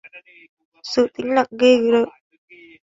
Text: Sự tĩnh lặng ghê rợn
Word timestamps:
Sự 0.83 1.07
tĩnh 1.15 1.33
lặng 1.35 1.47
ghê 1.59 1.73
rợn 1.91 2.09